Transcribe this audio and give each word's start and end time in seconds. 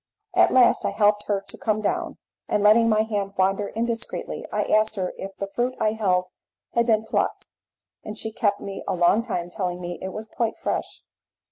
At 0.33 0.49
last 0.51 0.83
I 0.83 0.89
helped 0.89 1.27
her 1.27 1.41
to 1.47 1.57
come 1.59 1.79
down, 1.79 2.17
and 2.47 2.63
letting 2.63 2.89
my 2.89 3.03
hand 3.03 3.33
wander 3.37 3.67
indiscreetly, 3.67 4.47
I 4.51 4.63
asked 4.63 4.95
her 4.95 5.13
if 5.15 5.37
the 5.37 5.45
fruit 5.45 5.75
I 5.79 5.91
held 5.91 6.25
had 6.73 6.87
been 6.87 7.05
plucked, 7.05 7.49
and 8.03 8.17
she 8.17 8.31
kept 8.31 8.59
me 8.59 8.83
a 8.87 8.95
long 8.95 9.21
time 9.21 9.51
telling 9.51 9.79
me 9.79 9.99
it 10.01 10.09
was 10.09 10.25
quite 10.25 10.57
fresh. 10.57 11.03